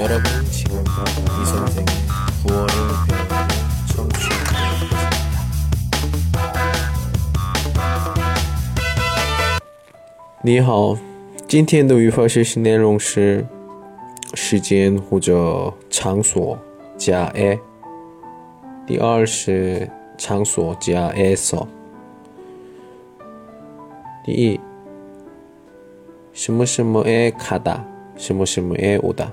[0.00, 1.86] 여러분 지금부터 이 선생의
[2.46, 2.68] 구월을
[3.08, 3.34] 배우고
[3.94, 5.16] 청취하고 있습니다.
[10.44, 10.96] 你好，
[11.48, 13.44] 今天的语法学习内容是
[14.34, 16.58] 时间或者场所
[16.96, 17.58] 加 a。
[18.86, 21.56] 第二是场所加 s。
[24.24, 24.60] 第一，
[26.32, 27.80] 什么什么에가다
[28.16, 29.32] 什么什么에오다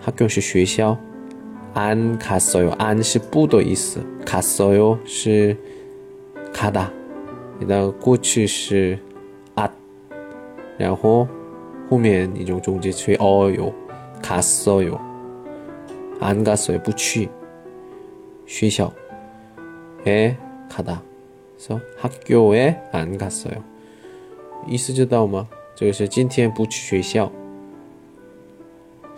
[0.00, 0.98] 학교是学校，
[1.74, 5.56] 안갔어 요， 안是不的意思，갔어요是
[6.52, 6.88] 가다，
[7.58, 8.98] 你的过去是
[9.54, 9.70] 앗，
[10.78, 11.26] 然后
[11.90, 13.72] 后面一种中介词어 요，
[14.22, 14.98] 갔어 요，
[16.20, 17.28] 안갔어요不去，
[18.46, 18.92] 学校。
[20.06, 20.36] 에
[20.68, 21.02] 가다.
[21.56, 23.64] 그래서 학교에 안 갔어요.
[24.68, 25.48] 意思知道吗?
[25.74, 27.32] 这个是今天不去学校.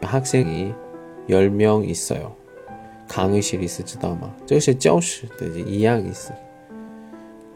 [0.00, 2.32] 학생이열명있어 요。
[3.08, 4.34] 강의실意思知道吗？
[4.46, 6.32] 这个是教室的一样意思。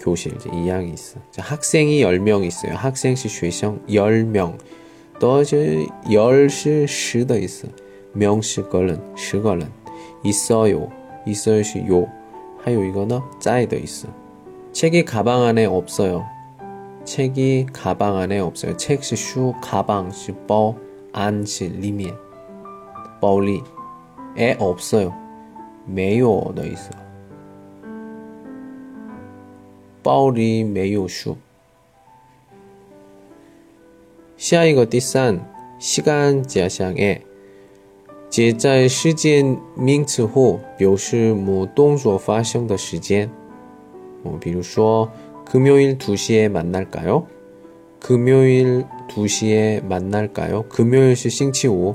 [0.00, 1.16] 교실一样意思。
[1.30, 2.76] 这학생이열명있어 요。
[2.76, 4.54] 학생是学生，열 명，
[5.18, 7.68] 都是열是十的意思，
[8.12, 9.68] 명是个人，十个人。
[10.22, 10.90] 있어요.
[11.26, 12.08] 있어요 시 요.
[12.62, 14.08] 하요 이거는 在的 있어.
[14.72, 16.24] 책이 가방 안에 없어요.
[17.04, 18.76] 책이 가방 안에 없어요.
[18.76, 20.76] 책시 슈 가방 시 버,
[21.12, 22.14] 안시 리미에.
[23.20, 23.62] 버리.
[24.36, 25.14] 에 없어요.
[25.86, 26.90] 메요的 있어.
[30.02, 31.36] 버리 메요 슈.
[34.36, 35.44] 下一个第三
[35.78, 37.22] 시간 자상에
[38.30, 43.30] 接在时间名词后，表示某动作发生的时间。
[44.22, 45.10] 哦，比如说，
[45.44, 47.26] 금요일두시에만날까 요？
[48.00, 50.64] 금요일두시에만날까 요？
[50.68, 51.94] 금요일是星期五，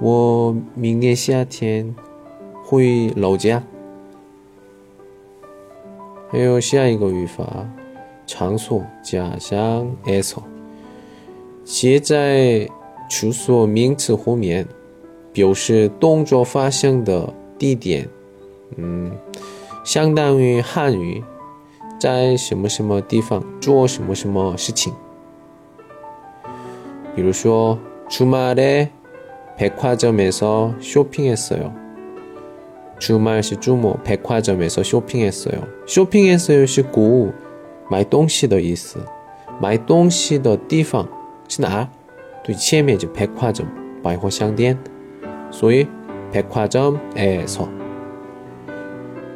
[0.00, 1.94] 我明年夏天
[2.64, 3.62] 会老家.
[6.28, 7.66] 还有下一个语法
[8.26, 10.36] 场所加上 s
[15.32, 18.08] 表示动作发生的地点，
[18.76, 19.12] 嗯，
[19.84, 21.22] 相当于汉语
[22.00, 24.92] 在什么什么地方做什么什么事情。
[27.14, 27.78] 比如说，
[28.08, 28.88] 주말에
[29.60, 31.86] 백화점에서쇼핑했어 요。
[32.98, 35.62] 주말 시 주모 백화점에서 쇼핑했어요.
[35.86, 37.32] 쇼핑했어요 是고
[37.90, 38.98] 买东西的意思
[39.60, 41.06] 买东西的地方
[41.48, 41.88] 是哪
[42.42, 43.66] 对前面就百货점
[44.02, 44.78] 百货商店
[45.50, 45.86] 所以
[46.32, 47.68] 백화점에서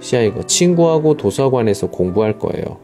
[0.00, 2.78] 시야 이거 친구하고 도서관에서 공부할 거예요.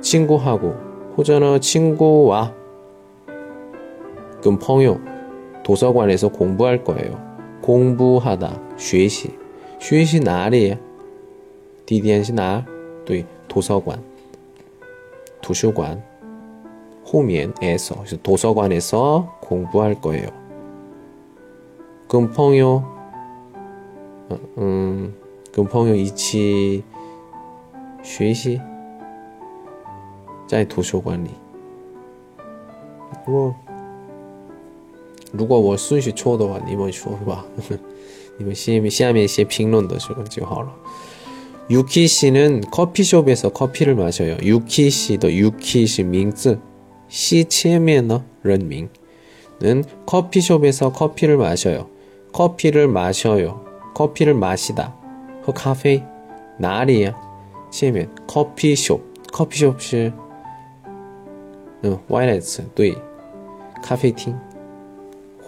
[0.00, 0.74] 친구하고
[1.16, 2.52] 호전어 친구와
[4.42, 5.00] 금朋友
[5.62, 7.24] 도서관에서 공부할 거예요.
[7.62, 9.36] 공부하다 学习
[9.78, 10.76] 学习 哪里?
[11.86, 12.64] 디디안시 나?
[13.04, 14.02] 对 도서관
[15.40, 16.02] 图书馆
[17.12, 20.28] 호면에서 도서관에서 공부할 거예요.
[22.08, 22.82] 금朋友
[24.56, 25.12] 嗯，
[25.52, 26.82] 跟朋友一起
[28.02, 28.60] 学习，
[30.48, 31.30] 在图书馆里。
[33.24, 33.54] 如果
[35.32, 37.44] 如果我顺序错的话，你们说吧。
[38.38, 40.68] 你们下面下面写评论的时候就好了。
[41.68, 44.36] 유키 씨는 커피숍에서 커피를 마셔요.
[44.42, 46.58] 유키 씨도 유키 씨名字
[47.08, 48.88] 시前面呢人名
[49.60, 51.88] 는 커피숍에서 커피를 마셔요.
[52.32, 53.64] 커피를 마셔요.
[53.94, 54.94] 커피를 마시다.
[55.44, 56.04] 그 카페
[56.58, 57.14] 나리야.
[57.70, 59.00] 下面 커피숍.
[59.32, 60.12] 커피숍是
[61.84, 62.96] 음, 와이레츠 对
[63.82, 64.34] 咖啡厅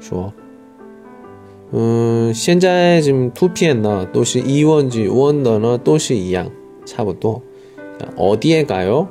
[0.00, 0.32] 说，
[1.72, 6.50] 嗯，现在这图片呢都是疑问句，问的呢都是一样，
[6.84, 7.42] 差不多。
[8.16, 9.08] 어디에가 요？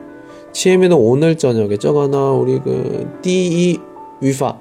[0.52, 3.80] 치에면은 오늘 저녁에 저거는 우리 그第一
[4.20, 4.58] 위파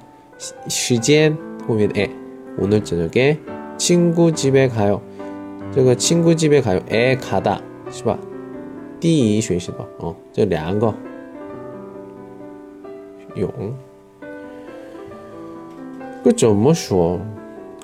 [0.68, 2.10] 시간 보면 에
[2.58, 3.40] 오늘 저녁에
[3.78, 5.02] 친구 집에 가요.
[5.74, 6.80] 저거 친구 집에 가요.
[6.90, 7.60] 에 가다.
[7.90, 8.18] 是吧?
[9.00, 10.94] 第一学习吧，哦，这两个
[13.34, 13.74] 用。
[16.24, 17.20] 这怎么说？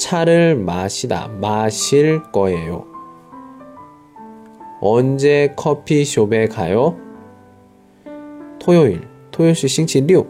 [0.00, 2.86] 차를 마시다, 마실 거예요.
[4.80, 6.96] 언제 커피숍에 가요?
[8.58, 10.26] 토요일, 토요일 싱치 6.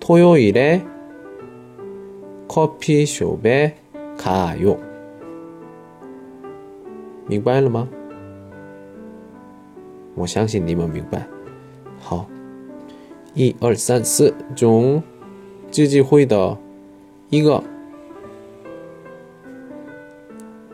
[0.00, 0.84] 토요일에
[2.48, 3.76] 커피숍에
[4.16, 4.78] 가요.
[7.26, 7.88] 明白了吗？
[10.14, 11.26] 我相信你们明白。
[11.98, 12.26] 好，
[13.34, 15.02] 一二三四中
[15.70, 16.58] 自己会的
[17.30, 17.62] 一个